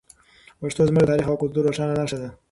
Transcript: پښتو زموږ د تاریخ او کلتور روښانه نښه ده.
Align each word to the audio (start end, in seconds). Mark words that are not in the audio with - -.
پښتو 0.59 0.81
زموږ 0.89 1.03
د 1.03 1.09
تاریخ 1.11 1.27
او 1.29 1.41
کلتور 1.41 1.63
روښانه 1.65 1.93
نښه 1.99 2.17
ده. 2.21 2.29